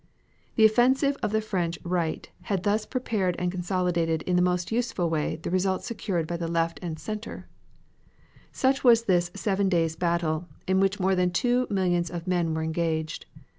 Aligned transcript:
The 0.55 0.65
offensive 0.65 1.15
of 1.21 1.31
the 1.31 1.41
French 1.41 1.77
right 1.83 2.27
had 2.45 2.63
thus 2.63 2.87
prepared 2.87 3.35
and 3.37 3.51
consolidated 3.51 4.23
in 4.23 4.35
the 4.35 4.41
most 4.41 4.71
useful 4.71 5.11
way 5.11 5.35
the 5.35 5.51
result 5.51 5.83
secured 5.83 6.25
by 6.25 6.37
the 6.37 6.47
left 6.47 6.79
and 6.81 6.97
center. 6.97 7.47
Such 8.51 8.83
was 8.83 9.03
this 9.03 9.29
seven 9.35 9.69
days' 9.69 9.95
battle, 9.95 10.47
in 10.65 10.79
which 10.79 10.99
more 10.99 11.13
than 11.13 11.29
two 11.29 11.67
millions 11.69 12.09
of 12.09 12.25
men 12.25 12.51
were 12.55 12.63
engaged. 12.63 13.27